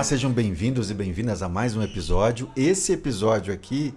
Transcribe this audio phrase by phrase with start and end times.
[0.00, 2.50] Olá, sejam bem-vindos e bem-vindas a mais um episódio.
[2.56, 3.94] Esse episódio aqui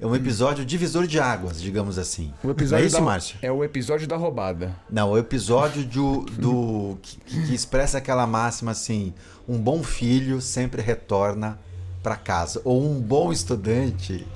[0.00, 2.34] é um episódio divisor de águas, digamos assim.
[2.42, 3.38] O episódio é isso, da, Márcio?
[3.40, 4.74] É o episódio da roubada.
[4.90, 9.14] Não, o episódio do, do que, que expressa aquela máxima assim:
[9.48, 11.56] um bom filho sempre retorna
[12.02, 14.26] para casa, ou um bom estudante,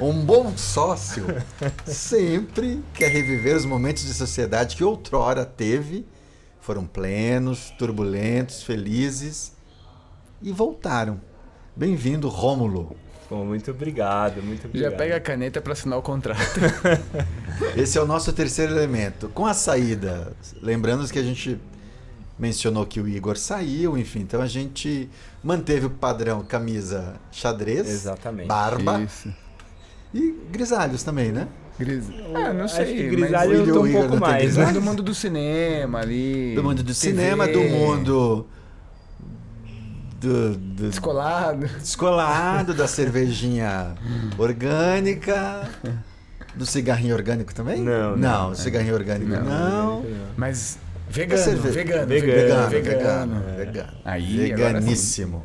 [0.00, 1.24] ou um bom sócio
[1.86, 6.04] sempre quer reviver os momentos de sociedade que outrora teve,
[6.60, 9.56] foram plenos, turbulentos, felizes
[10.42, 11.20] e voltaram.
[11.74, 12.96] Bem-vindo, Rômulo.
[13.30, 14.90] Bom, muito obrigado, muito obrigado.
[14.90, 16.40] Já pega a caneta para assinar o contrato.
[17.76, 19.28] Esse é o nosso terceiro elemento.
[19.34, 21.60] Com a saída, lembrando que a gente
[22.38, 25.10] mencionou que o Igor saiu, enfim, então a gente
[25.42, 28.46] manteve o padrão camisa xadrez, Exatamente.
[28.46, 29.34] barba Isso.
[30.14, 31.48] e grisalhos também, né?
[31.78, 32.04] Gris...
[32.34, 32.94] Ah, não Acho sei.
[32.94, 34.56] que mas grisalho eu o tô um pouco mais.
[34.56, 34.72] né?
[34.72, 36.54] do mundo do cinema ali.
[36.54, 38.46] Do mundo do TV, cinema, do mundo
[40.20, 41.66] do, do Descolado.
[41.66, 43.94] descolado, da cervejinha
[44.36, 45.68] orgânica,
[46.54, 47.80] do cigarrinho orgânico também?
[47.80, 48.54] Não, não, não.
[48.54, 49.42] cigarrinho orgânico Não.
[50.02, 50.04] não.
[50.36, 52.70] Mas Da vegano, vegano, Vegano, Vegano, vegano.
[52.70, 53.64] vegano, É.
[53.64, 53.92] vegano.
[54.04, 55.44] Aí, Veganíssimo.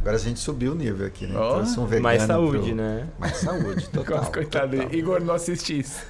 [0.00, 1.34] Agora a gente subiu o nível aqui, né?
[1.36, 1.54] Ó.
[1.56, 3.06] Trouxe um vegano Mais saúde, pro- né?
[3.18, 4.24] Mais saúde, total.
[4.32, 4.94] Coitado, total.
[4.94, 6.00] Igor não assiste isso.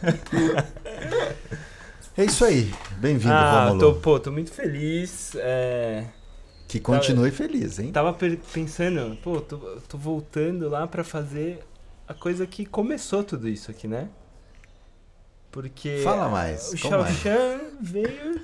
[2.16, 2.72] É isso aí.
[2.98, 3.80] Bem-vindo, ah, Rômulo.
[3.80, 5.32] tô, pô, tô muito feliz.
[5.36, 6.04] É...
[6.68, 7.92] Que continue feliz, hein?
[7.92, 8.12] Tava
[8.52, 9.56] pensando, pô, tô,
[9.88, 11.64] tô voltando lá pra fazer
[12.08, 14.08] a coisa que começou tudo isso aqui, né?
[15.50, 17.12] Porque Fala mais, o como é?
[17.12, 18.40] Xiaoxan veio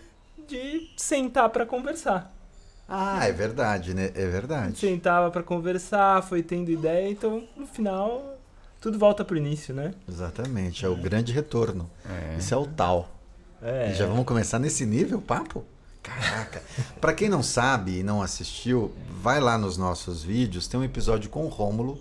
[0.49, 2.33] de sentar pra conversar.
[2.89, 4.11] Ah, é verdade, né?
[4.15, 4.79] É verdade.
[4.79, 8.39] Sentava pra conversar, foi tendo ideia, então no final
[8.81, 9.95] tudo volta pro início, né?
[10.09, 11.91] Exatamente, é o grande retorno.
[12.09, 12.37] É.
[12.39, 13.09] Isso é o tal.
[13.63, 13.91] É.
[13.91, 15.65] E já vamos começar nesse nível, papo?
[16.03, 16.63] Caraca.
[17.01, 18.93] Pra quem não sabe e não assistiu,
[19.23, 21.99] vai lá nos nossos vídeos, tem um episódio com o Rômulo,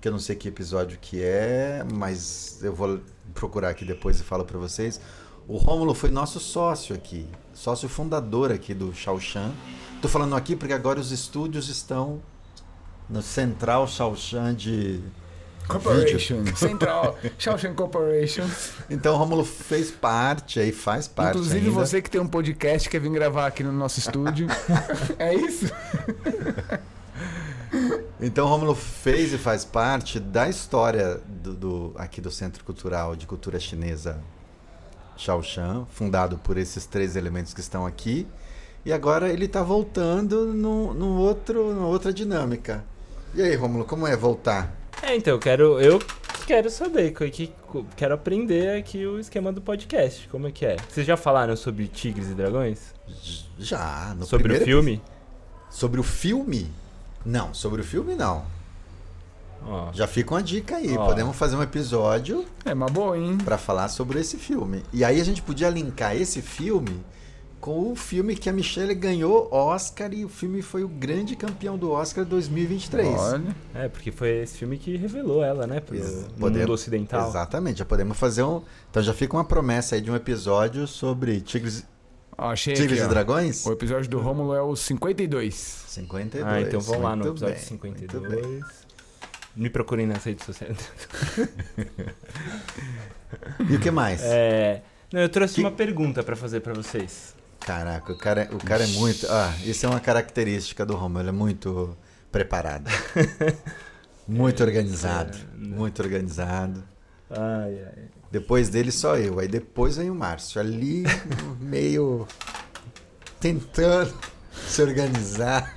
[0.00, 3.00] que eu não sei que episódio que é, mas eu vou
[3.34, 5.00] procurar aqui depois e falo pra vocês.
[5.48, 9.52] O Rômulo foi nosso sócio aqui, sócio fundador aqui do Shaoshan.
[10.00, 12.22] Tô falando aqui porque agora os estúdios estão
[13.08, 15.00] no Central Shaoshan de
[15.72, 16.44] Corporation.
[16.56, 17.18] Central.
[17.38, 18.44] Shawshank Corporation.
[18.88, 21.70] Então o Rômulo fez parte aí, faz parte Inclusive ainda.
[21.70, 24.46] você que tem um podcast quer vir gravar aqui no nosso estúdio.
[25.18, 25.66] é isso?
[28.20, 33.26] Então Rômulo fez e faz parte da história do, do- aqui do Centro Cultural de
[33.26, 34.18] Cultura Chinesa
[35.16, 38.26] Shaoshan, fundado por esses três elementos que estão aqui.
[38.84, 42.82] E agora ele está voltando num, num outro, numa outra dinâmica.
[43.34, 44.74] E aí, Rômulo, como é voltar?
[45.02, 45.98] É, então, eu quero, eu
[46.46, 47.52] quero saber, que, que-
[47.96, 50.76] quero aprender aqui o esquema do podcast, como é que é.
[50.88, 52.94] Vocês já falaram sobre Tigres e Dragões?
[53.58, 55.02] Já, no sobre o filme?
[55.70, 56.70] Sobre o filme?
[57.24, 58.44] Não, sobre o filme não.
[59.66, 60.96] Ó, Já fica uma dica aí.
[60.96, 61.06] Ó.
[61.06, 63.36] Podemos fazer um episódio É uma boa, hein?
[63.44, 64.82] para falar sobre esse filme.
[64.92, 66.98] E aí a gente podia linkar esse filme
[67.60, 71.76] com o filme que a Michelle ganhou Oscar e o filme foi o grande campeão
[71.76, 73.06] do Oscar 2023.
[73.08, 73.42] Olha.
[73.74, 77.28] é, porque foi esse filme que revelou ela, né, pro Ex- podemos- mundo ocidental.
[77.28, 78.62] Exatamente, já podemos fazer um.
[78.90, 81.84] Então já fica uma promessa aí de um episódio sobre Tigres,
[82.38, 83.08] achei Tigres aqui, e ó.
[83.08, 83.66] Dragões?
[83.66, 85.54] O episódio do Rômulo é o 52.
[85.88, 86.50] 52.
[86.50, 88.42] Ah, então vamos lá no episódio bem, muito 52.
[88.42, 88.60] bem.
[89.54, 90.78] Me procurem nas redes sociais.
[93.68, 94.20] E o que mais?
[94.24, 94.82] É,
[95.12, 97.34] não, eu trouxe Que- uma pergunta pra fazer pra vocês.
[97.70, 99.28] Caraca, o cara, o cara é muito.
[99.30, 101.96] Ah, isso é uma característica do Romulo, ele é muito
[102.32, 102.90] preparado.
[104.26, 105.38] muito organizado.
[105.38, 106.82] é, Muito organizado.
[107.30, 108.04] Ai, ai.
[108.28, 109.38] Depois dele só eu.
[109.38, 110.60] Aí depois vem o Márcio.
[110.60, 111.04] Ali
[111.60, 112.26] meio
[113.38, 114.12] tentando
[114.52, 115.72] se organizar.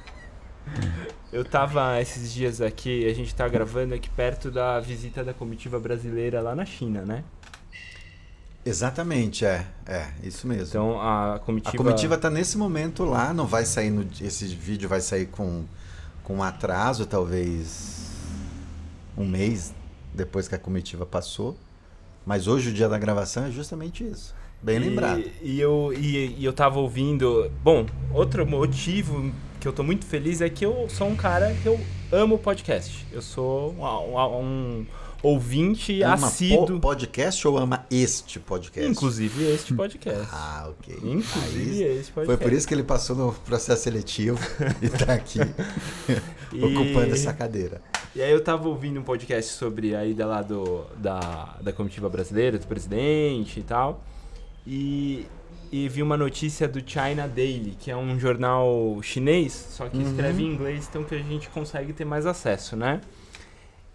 [1.32, 5.80] Eu tava esses dias aqui, a gente tá gravando aqui perto da visita da comitiva
[5.80, 7.24] brasileira lá na China, né?
[8.66, 9.66] Exatamente, é.
[9.86, 10.68] É, isso mesmo.
[10.68, 11.76] Então a comitiva.
[11.76, 14.08] a comitiva tá nesse momento lá, não vai sair no.
[14.22, 15.66] Esse vídeo vai sair com,
[16.24, 18.12] com um atraso, talvez
[19.18, 19.74] um mês
[20.14, 21.58] depois que a comitiva passou.
[22.26, 24.34] Mas hoje o dia da gravação é justamente isso.
[24.62, 25.24] Bem e, lembrado.
[25.42, 27.52] E eu, e, e eu tava ouvindo.
[27.62, 29.30] Bom, outro motivo
[29.60, 31.78] que eu tô muito feliz é que eu sou um cara que eu
[32.14, 33.06] amo podcast.
[33.12, 34.86] Eu sou um, um- um
[35.24, 36.68] ouvinte Ama assíduo.
[36.68, 38.92] po- podcast ou ama este podcast?
[38.92, 40.28] Inclusive este podcast.
[40.32, 40.96] Ah, ok.
[41.02, 42.26] Inclusive Aí, este podcast.
[42.26, 44.38] foi por isso que ele passou no processo seletivo
[44.82, 45.40] e tá aqui
[46.54, 47.82] E- ocupando essa cadeira.
[48.16, 52.08] E aí eu tava ouvindo um podcast sobre a ida lá do, da, da comitiva
[52.10, 54.04] brasileira, do presidente e tal.
[54.68, 55.26] E,
[55.72, 60.04] e vi uma notícia do China Daily, que é um jornal chinês, só que Uhum.
[60.12, 63.02] escreve em inglês, então que a gente consegue ter mais acesso, né?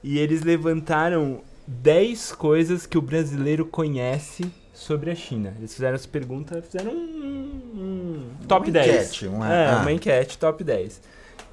[0.03, 5.55] E eles levantaram 10 coisas que o brasileiro conhece sobre a China.
[5.59, 8.87] Eles fizeram essa pergunta, fizeram um, um top Uma 10.
[8.89, 9.79] enquete, uma- é, ah.
[9.83, 11.01] uma enquete, top 10.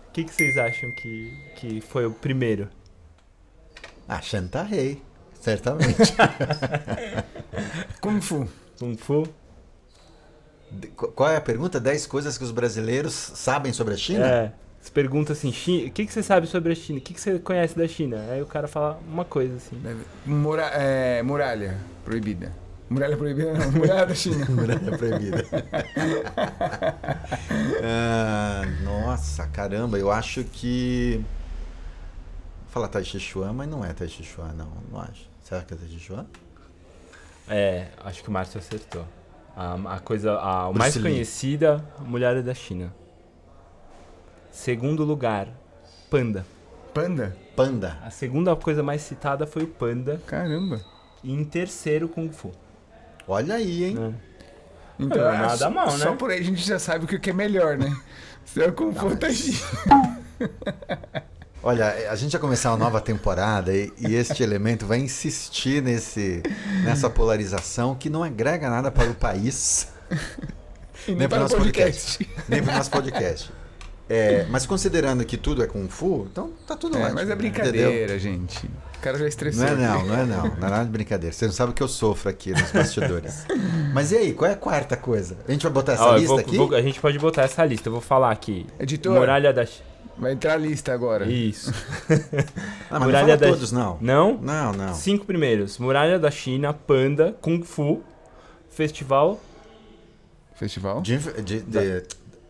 [0.08, 2.70] O que, que vocês acham que, que foi o primeiro?
[4.08, 5.02] Ah, Chantarrei.
[5.42, 6.14] Certamente.
[8.02, 8.48] Kung Fu.
[8.80, 9.28] Kung Fu?
[10.96, 11.80] Qual é a pergunta?
[11.80, 14.26] 10 coisas que os brasileiros sabem sobre a China?
[14.28, 14.54] É.
[14.86, 17.00] Você pergunta assim, "Chi- o que, que você sabe sobre a China?
[17.00, 18.24] O que, que você conhece da China?
[18.30, 19.82] Aí o cara fala uma coisa assim.
[20.24, 22.54] Mura- é, muralha proibida.
[22.88, 24.46] Muralha proibida não, muralha da China.
[24.48, 25.44] Muralha proibida.
[27.84, 31.20] Ah, nossa, caramba, eu acho que.
[32.64, 34.70] Vou falar Tai Chi Chuan, mas não é Tai Chi Chuan, não.
[34.92, 35.28] Não acho.
[35.44, 36.26] Será que é Tai Chi Chuan?
[37.48, 39.06] É, acho que o Márcio acertou.
[39.56, 42.94] A, a coisa, a, mais conhecida, Mulher da China.
[44.56, 45.50] Segundo lugar,
[46.10, 46.46] Panda.
[46.94, 47.36] Panda?
[47.58, 47.98] Panda.
[48.02, 50.22] A segunda coisa mais citada foi o Panda.
[50.26, 50.80] Caramba.
[51.22, 52.54] E em terceiro, Kung Fu.
[53.28, 53.96] Olha aí, hein?
[53.96, 54.14] né?
[54.98, 55.98] Então, Não, é, nada só- mal, né?
[56.06, 57.94] Só por aí a gente já sabe o que que é melhor, né?
[58.46, 59.28] Se é o Kung Fu, tá.
[61.62, 66.42] Olha, a gente vai começar uma nova temporada e, e este elemento vai insistir nesse,
[66.86, 69.90] nessa polarização que não agrega nada para o país,
[71.08, 72.30] E Nem nem pro para o nosso podcast.
[72.48, 73.52] nem para o nosso podcast.
[74.08, 77.16] É, mas considerando que tudo é Kung Fu, então tá tudo É, ótimo.
[77.16, 77.38] mas é entendeu?
[77.38, 78.66] brincadeira, gente.
[78.98, 79.64] O cara já estressou.
[79.64, 80.44] Não é não, não é não.
[80.58, 81.34] Não é nada de brincadeira.
[81.36, 83.46] Você não sabe o que eu sofro aqui nos bastidores.
[83.94, 85.38] Mas e aí, qual é a quarta coisa?
[85.48, 86.58] A gente vai botar essa lista vou- aqui?
[86.58, 87.88] vou- a gente pode botar essa lista.
[87.90, 88.66] Eu vou falar aqui.
[88.80, 89.86] Editor, Muralha da China.
[90.18, 91.26] vai entrar a lista agora.
[91.26, 91.72] Isso.
[92.90, 93.98] Ah, mas Muralha não fala da- todos, não.
[94.00, 94.38] Não?
[94.42, 94.94] Não, não.
[94.94, 98.02] Cinco primeiros: Muralha da China, Panda, Kung Fu,
[98.70, 99.40] Festival,
[100.56, 101.02] Festival?
[101.02, 102.04] De, de- de-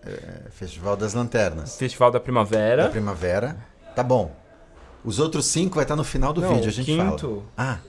[0.06, 1.78] é, Festival das Lanternas.
[1.78, 2.90] Festival da Da Primavera.
[2.90, 3.58] primavera.
[3.96, 4.36] Tá bom.
[5.04, 7.70] Os outros cinco vai estar no final do Não, vídeo, a gente quinto, fala.
[7.72, 7.80] Ah,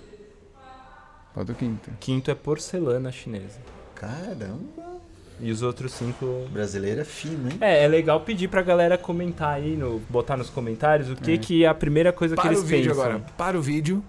[1.34, 1.90] Falta o quinto.
[2.00, 3.58] quinto é porcelana chinesa.
[3.94, 4.96] caramba.
[5.38, 6.24] E os outros cinco.
[6.24, 7.58] O brasileiro é fino, hein?
[7.60, 11.62] É, é legal pedir pra galera comentar aí, no, botar nos comentários o que, que
[11.64, 13.04] é a primeira coisa que Para eles o vídeo pensam.
[13.04, 13.24] agora.
[13.36, 14.02] Para o vídeo.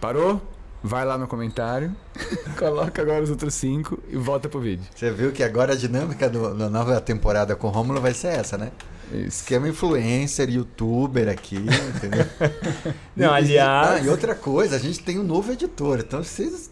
[0.00, 0.40] Parou?
[0.82, 1.94] Vai lá no comentário.
[2.58, 4.84] Coloca agora os outros cinco e volta pro vídeo.
[4.94, 8.58] Você viu que agora a dinâmica da nova temporada com o Rômulo vai ser essa,
[8.58, 8.72] né?
[9.12, 9.26] Isso.
[9.42, 11.56] Esquema influencer, youtuber aqui,
[11.96, 12.26] entendeu?
[13.14, 16.70] Não, E- aliás- Ah, e outra coisa, a gente tem um novo editor, então vocês.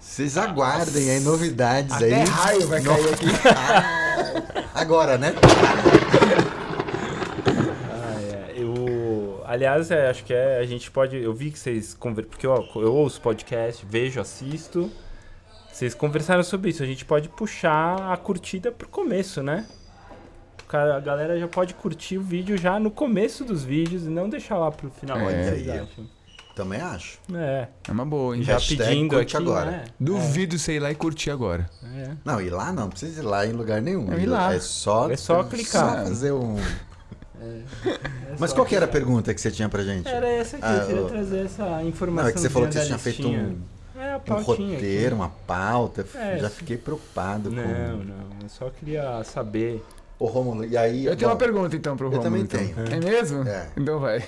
[0.00, 2.24] Vocês aguardem aí novidades Até aí.
[2.24, 3.26] raio vai No- cair aqui.
[3.48, 5.34] Ah, Agora, né?
[7.90, 8.52] Ah, é.
[8.56, 11.16] Eu, aliás, é, acho que é, a gente pode.
[11.16, 12.30] Eu vi que vocês conversam.
[12.30, 14.90] Porque ó, eu ouço podcast, vejo, assisto.
[15.72, 16.82] Vocês conversaram sobre isso.
[16.82, 19.66] A gente pode puxar a curtida pro começo, né?
[20.62, 24.10] O cara- A galera já pode curtir o vídeo já no começo dos vídeos e
[24.10, 25.18] não deixar lá pro final.
[25.30, 25.48] É.
[25.50, 26.06] Aí, acham?
[26.54, 27.18] Também acho.
[27.34, 28.42] É, É uma boa, hein?
[28.42, 29.70] já Hashtag pedindo curte aqui, agora.
[29.70, 29.84] né?
[29.98, 31.68] Duvido você ir lá e curtir agora.
[31.96, 32.10] É.
[32.22, 34.12] Não, ir lá não, não precisa ir lá em lugar nenhum.
[34.12, 34.54] É ir lá.
[34.54, 36.00] É só, É só clicar.
[36.00, 36.56] só fazer um.
[37.86, 37.94] É
[38.38, 40.08] Mas só qual que era a pergunta que você tinha pra gente?
[40.08, 42.24] Era essa aqui, Ah, eu queria o- trazer essa informação.
[42.24, 43.58] Não, é que você falou que você tinha feito um,
[43.98, 44.74] É, um pautinha aqui.
[44.74, 46.06] roteiro, uma pauta.
[46.14, 47.68] É, já fiquei preocupado Não, com.
[48.04, 48.14] não.
[48.42, 49.84] Eu só queria saber.
[50.18, 51.04] Ô, Rômulo, e aí.
[51.06, 52.24] Eu tenho bom, uma pergunta então pro eu Romulo.
[52.24, 52.60] também então.
[52.84, 52.96] tenho.
[52.96, 53.42] É mesmo?
[53.48, 53.68] É.
[53.76, 54.22] Então vai.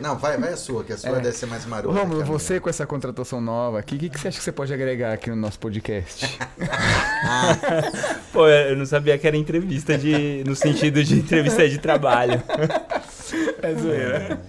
[0.00, 1.20] Não, vai, vai a sua, que a sua É.
[1.20, 1.96] deve ser mais marota.
[1.98, 2.26] Romulo, minha.
[2.26, 5.12] você com essa contratação nova aqui, o que, que você acha que você pode agregar
[5.12, 6.38] aqui no nosso podcast?
[8.32, 10.42] Pô, eu não sabia que era entrevista de.
[10.46, 12.42] no sentido de entrevista de trabalho.
[13.62, 14.40] é zoeira.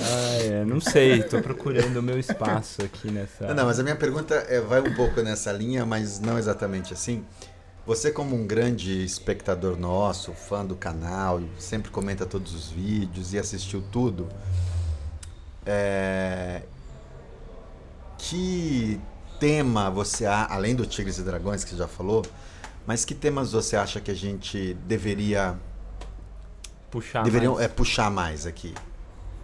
[0.00, 3.48] Ah, é, não sei, tô procurando o meu espaço aqui nessa.
[3.48, 6.92] Não, não, mas a minha pergunta é, vai um pouco nessa linha, mas não exatamente
[6.92, 7.24] assim.
[7.88, 13.38] Você, como um grande espectador nosso, fã do canal, sempre comenta todos os vídeos e
[13.38, 14.28] assistiu tudo,
[15.64, 16.64] é,
[18.18, 19.00] que
[19.40, 22.22] tema você além do Tigres e Dragões que você já falou,
[22.86, 25.58] mas que temas você acha que a gente deveria
[26.90, 27.22] Puxar.
[27.24, 27.64] deveriam mais.
[27.64, 28.74] é, puxar mais aqui?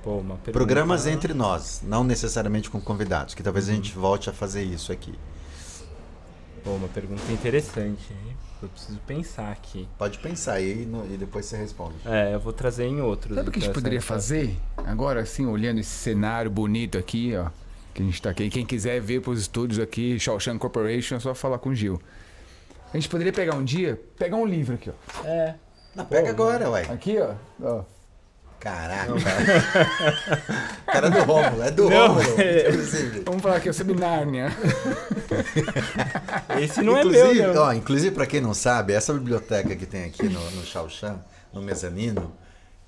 [0.03, 0.23] Pô,
[0.53, 3.77] Programas entre nós, não necessariamente com convidados, que talvez a Uhum.
[3.77, 5.15] gente volte a fazer isso aqui.
[6.65, 8.13] Pô, uma pergunta interessante.
[8.13, 8.37] hein?
[8.63, 9.87] Eu preciso pensar aqui.
[9.99, 11.97] Pode pensar aí no- e depois você responde.
[12.07, 13.35] É, eu vou trazer em outros.
[13.37, 14.57] Sabe o que a gente então, poderia fazer?
[14.79, 17.51] Agora, assim, olhando esse cenário bonito aqui, ó.
[17.93, 18.49] Que a gente tá aqui.
[18.49, 22.01] Quem quiser ver pros estúdios aqui, Shawshank Corporation, é só falar com o Gil.
[22.93, 25.27] A gente poderia pegar um dia, pegar um livro aqui, ó.
[25.27, 25.57] É.
[25.95, 26.83] Não, pega Pô, agora, ué.
[26.91, 27.35] Aqui, ó.
[27.63, 27.85] ó.
[28.65, 29.13] Caraca.
[30.91, 33.21] cara do Rômulo, é do Não, Rômulo, é- inclusive.
[33.21, 34.49] Vamos falar aqui, eu sou Nárnia.
[36.59, 37.63] Esse não inclusive, é meu, não.
[37.63, 41.19] ó, inclusive, para quem não sabe, essa biblioteca que tem aqui no, no Chauchan,
[41.53, 42.33] no mezanino,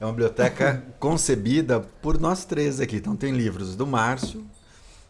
[0.01, 2.97] é uma biblioteca concebida por nós três aqui.
[2.97, 4.47] Então tem livros do Márcio,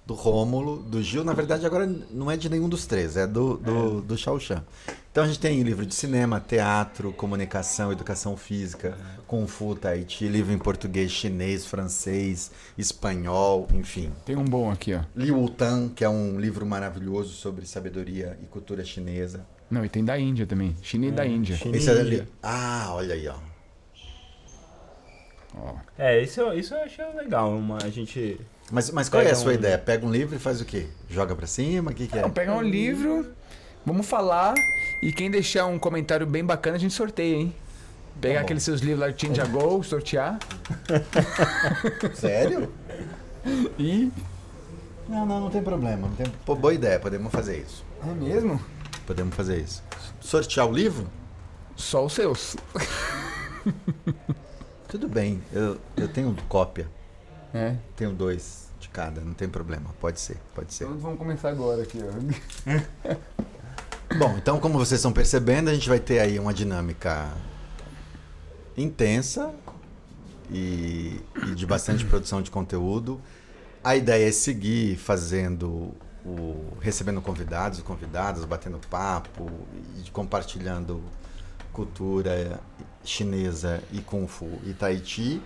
[0.06, 1.24] do Rômulo, do Gil.
[1.24, 4.62] Na verdade, agora não é de nenhum dos três, é do, do, do Chauchan.
[5.10, 8.96] Então a gente tem livro de cinema, teatro, comunicação, educação física,
[9.26, 14.12] Kung Fu, Tahiti, livro em português, chinês, francês, espanhol, enfim.
[14.24, 15.00] Tem um bom aqui, ó.
[15.16, 19.44] Liu Tan, que é um livro maravilhoso sobre sabedoria e cultura chinesa.
[19.68, 20.76] Não, e tem da Índia também.
[20.82, 21.56] China e da Índia.
[21.56, 21.76] China.
[21.76, 22.28] Esse é ali.
[22.40, 23.34] Ah, olha aí, ó.
[25.56, 25.74] Ó.
[25.98, 27.50] É, isso, eu- isso eu achei legal.
[27.56, 28.38] Uma, a gente.
[28.70, 29.78] Mas, mas qual é a Pega sua um- ideia?
[29.78, 30.86] Pega um livro e faz o quê?
[31.08, 31.90] Joga pra cima?
[31.90, 32.22] O que, que é?
[32.22, 33.26] Não, pegar um livro,
[33.84, 34.54] vamos falar.
[35.02, 37.54] E quem deixar um comentário bem bacana, a gente sorteia, hein?
[38.20, 40.38] Pegar Tá aqueles seus livros lá de Tinja Go, sortear.
[42.14, 42.72] Sério?
[43.78, 44.10] E.
[45.08, 46.08] Não, não, não tem problema.
[46.08, 46.26] Não tem...
[46.44, 47.84] Pô, boa ideia, podemos fazer isso.
[48.02, 48.60] É mesmo?
[49.06, 49.82] Podemos fazer isso.
[50.20, 51.06] Sortear o livro?
[51.76, 52.56] Só os seus.
[54.88, 55.42] Tudo bem.
[55.52, 56.88] Eu, eu tenho cópia.
[57.52, 57.76] É.
[57.96, 59.90] Tenho dois de cada, não tem problema.
[60.00, 60.84] Pode ser, pode ser.
[60.84, 63.16] Então vamos começar agora aqui, ó.
[64.18, 67.32] Bom, então como vocês estão percebendo, a gente vai ter aí uma dinâmica
[68.76, 69.52] intensa
[70.50, 73.20] e, e de bastante produção de conteúdo.
[73.82, 79.48] A ideia é seguir fazendo o recebendo convidados e convidadas, batendo papo
[80.04, 81.00] e compartilhando
[81.72, 82.60] cultura
[83.10, 85.40] chinesa e kung fu e Tahiti.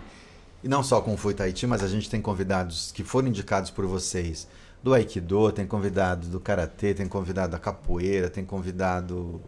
[0.63, 3.71] E não só kung fu e Tahiti, mas a gente tem convidados que foram indicados
[3.71, 4.47] por vocês
[4.83, 9.41] do Aikido, tem convidado do Karatê, tem convidado da capoeira, tem convidado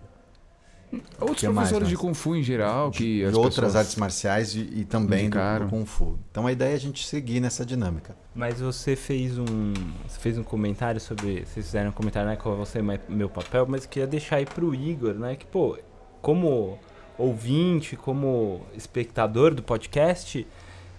[1.19, 1.99] Outros Que mais, professores de Márcio?
[1.99, 5.67] Kung Fu em geral, que de as outras artes marciais e, e também do, indicaram.
[5.67, 6.19] do Kung Fu.
[6.31, 8.15] Então a ideia é a gente seguir nessa dinâmica.
[8.35, 9.73] Mas você fez um.
[10.07, 11.47] Você fez um comentário sobre.
[11.47, 12.37] Vocês fizeram um comentário, né?
[12.37, 15.35] Qual você é meu papel, mas eu queria deixar aí pro Igor, né?
[15.35, 15.79] Que, pô,
[16.21, 16.79] como
[17.19, 20.47] ouvinte, como espectador do podcast,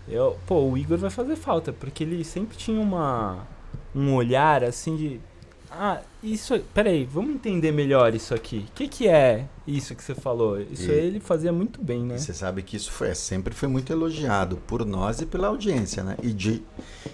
[0.07, 3.47] eu, pô, o Igor vai fazer falta, porque ele sempre tinha uma.
[3.95, 5.19] Um olhar assim de.
[5.71, 6.59] Ah, isso.
[6.73, 8.65] Peraí, vamos entender melhor isso aqui.
[8.69, 10.59] O que, que é isso que você falou?
[10.61, 12.17] Isso E- ele fazia muito bem, né?
[12.17, 16.15] Você sabe que isso foi, sempre foi muito elogiado por nós e pela audiência, né?
[16.21, 16.61] E, de,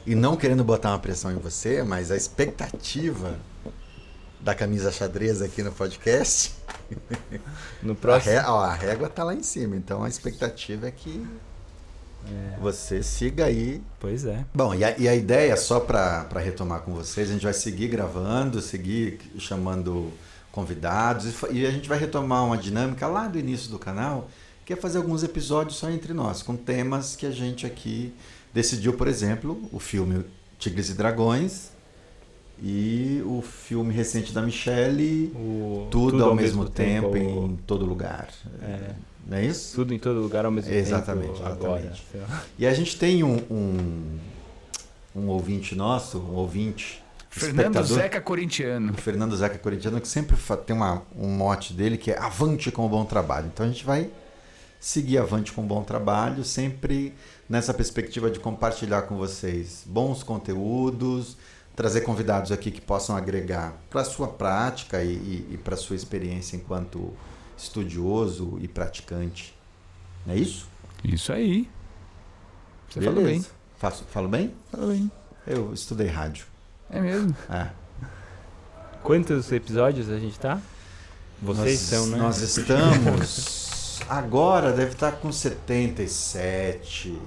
[0.06, 3.38] e não querendo botar uma pressão em você, mas a expectativa
[4.40, 6.54] da camisa xadrez aqui no podcast,
[7.84, 8.34] No a, próximo.
[8.34, 9.76] ré- ó, a régua tá lá em cima.
[9.76, 11.26] Então a expectativa é que
[12.62, 14.46] você siga aí Pois é.
[14.54, 17.88] Bom, e a, e a ideia, só para retomar com vocês, a gente vai seguir
[17.88, 20.12] gravando, seguir chamando
[20.52, 24.30] convidados e, e a gente vai retomar uma dinâmica lá do início do canal,
[24.66, 28.14] que é fazer alguns episódios só entre nós, com temas que a gente aqui
[28.54, 30.26] decidiu, por exemplo, o filme
[30.60, 31.70] Tigres e Dragões
[32.62, 38.30] e o filme recente da Michelle, O, Tudo, ao mesmo, tempo, o- em todo lugar.
[38.62, 38.92] É.
[39.28, 39.76] Não é isso?
[39.76, 41.46] Tudo em todo lugar ao mesmo Exatamente, tempo.
[41.46, 41.80] Agora.
[41.82, 42.04] exatamente.
[42.12, 42.44] sei lá.
[42.58, 44.18] E a gente tem um, um,
[45.16, 48.92] um ouvinte nosso, um ouvinte, Fernando Zeca Corintiano.
[48.92, 50.36] o Fernando Zeca Corintiano, que sempre
[50.66, 53.50] tem uma, um mote dele que é avante com o bom trabalho.
[53.54, 54.10] Então a gente vai
[54.80, 57.14] seguir avante com o bom trabalho, sempre
[57.48, 61.38] nessa perspectiva de compartilhar com vocês bons conteúdos,
[61.76, 65.78] trazer convidados aqui que possam agregar para a sua prática e, e, e para a
[65.78, 67.14] sua experiência enquanto
[67.58, 69.56] estudioso e praticante.
[70.26, 70.68] Não é isso?
[71.04, 71.70] Isso aí.
[72.90, 73.46] Você falou bem.
[73.78, 74.54] Faço, falo bem?
[74.72, 75.12] Falou bem.
[75.48, 76.46] Eu estudei rádio.
[76.90, 77.36] É mesmo.
[77.50, 77.70] É.
[79.04, 80.60] Quantos episódios a gente tá?
[81.42, 82.18] Vocês nós, são, né?
[82.18, 84.02] Nós estamos.
[84.10, 87.18] Agora deve estar com 77.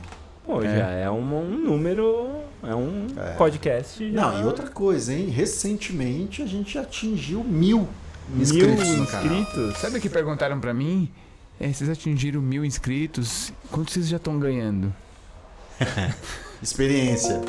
[0.45, 0.79] Pô, É.
[0.79, 2.42] já é um, um número.
[2.62, 3.33] É um É.
[3.37, 4.12] podcast.
[4.12, 5.28] já- Não, e outra coisa, hein?
[5.28, 7.88] Recentemente a gente atingiu mil
[8.28, 9.02] Mil inscritos canal.
[9.02, 9.78] inscritos.
[9.78, 11.11] Sabe o que perguntaram pra mim?
[11.61, 13.52] É, vocês atingiram mil inscritos.
[13.71, 14.92] Quanto vocês já estão ganhando?
[16.62, 17.40] Experiência.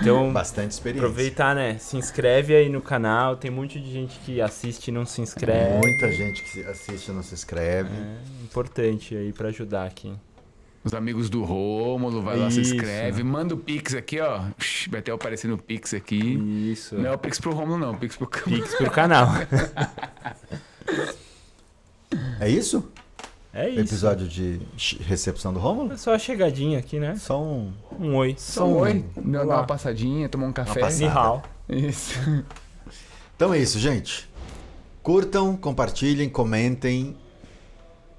[0.00, 1.06] Então, Bastante experiência.
[1.08, 1.76] aproveitar, né?
[1.78, 3.36] Se inscreve aí no canal.
[3.36, 5.78] Tem um monte de gente que assiste e não se inscreve.
[5.86, 7.90] Muita gente que assiste e não se inscreve.
[7.90, 10.12] É importante aí pra ajudar aqui.
[10.84, 12.74] Os amigos do Rômulo, vai lá, se Isso.
[12.74, 13.22] inscreve.
[13.22, 14.40] Manda o Pix aqui, ó.
[14.90, 16.18] Vai ter aparecendo o Pix aqui.
[16.72, 16.96] Isso.
[16.96, 17.92] Não é o Pix pro Rômulo, não.
[17.92, 18.62] O Pix pro Câmara.
[18.62, 19.28] Pix pro canal.
[22.40, 22.90] É isso?
[23.54, 23.80] É isso.
[23.80, 24.60] Episódio de
[25.00, 25.92] recepção do Rômulo?
[25.92, 27.16] É só a chegadinha aqui, né?
[27.16, 27.72] Só um.
[28.00, 28.34] Um oi.
[28.38, 29.04] Só um- um oi.
[29.16, 29.56] Dá Olá.
[29.58, 30.80] uma passadinha, tomar um café.
[31.08, 31.42] hao.
[31.68, 32.18] Isso.
[33.34, 34.28] Então é isso, gente.
[35.02, 37.16] Curtam, compartilhem, comentem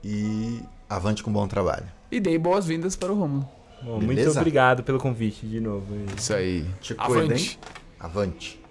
[0.03, 1.85] e Avante com bom trabalho.
[2.13, 3.49] E dei boas-vindas para o Romulo.
[3.81, 5.87] Bom, muito obrigado pelo convite de novo.
[6.15, 6.63] Isso aí.
[6.79, 7.59] Te cuida, Avante.
[7.63, 7.73] hein?
[7.99, 8.62] Avante.